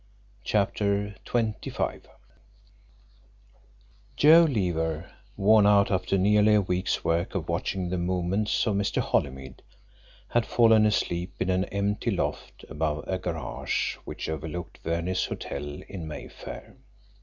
CHAPTER 0.43 1.13
XXV 1.27 2.07
Joe 4.17 4.47
Leaver, 4.49 5.11
worn 5.37 5.67
out 5.67 5.91
after 5.91 6.17
nearly 6.17 6.55
a 6.55 6.61
week's 6.61 7.03
work 7.03 7.35
of 7.35 7.47
watching 7.47 7.87
the 7.91 7.99
movements 7.99 8.65
of 8.65 8.77
Mr. 8.77 8.99
Holymead, 8.99 9.61
had 10.29 10.47
fallen 10.47 10.87
asleep 10.87 11.35
in 11.39 11.51
an 11.51 11.65
empty 11.65 12.09
loft 12.09 12.65
above 12.67 13.03
a 13.07 13.19
garage 13.19 13.95
which 13.97 14.27
overlooked 14.27 14.79
Verney's 14.79 15.25
Hotel 15.25 15.83
in 15.87 16.07
Mayfair. 16.07 16.77